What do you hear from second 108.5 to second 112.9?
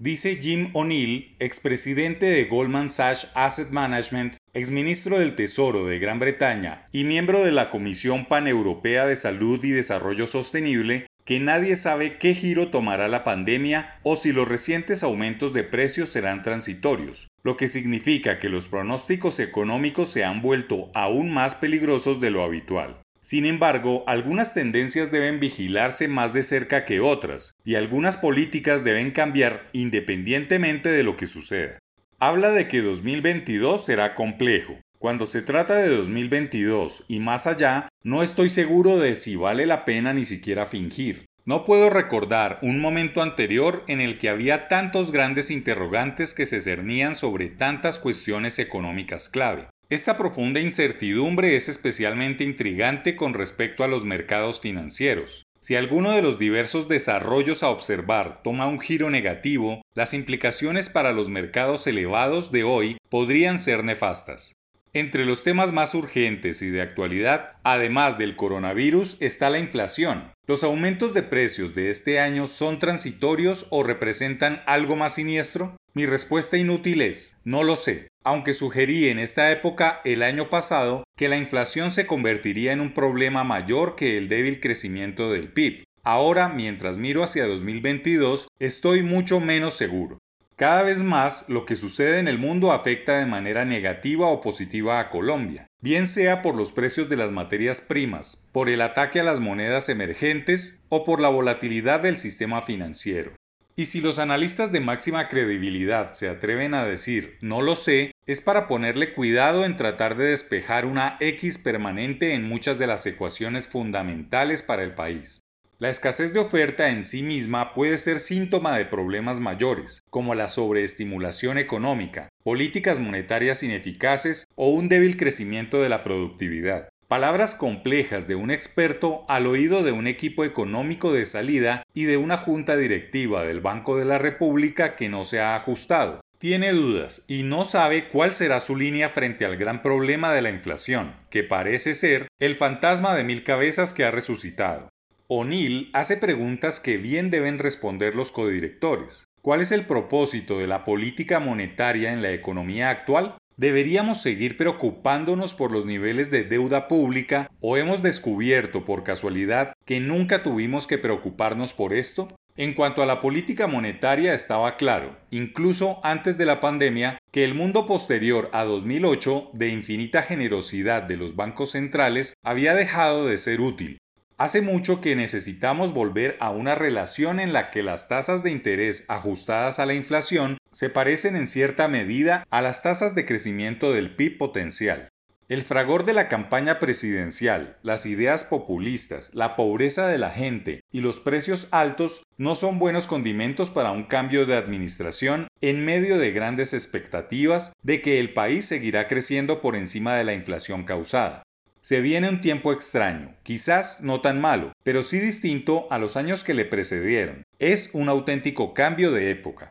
ponerle cuidado en tratar de despejar una X permanente en muchas de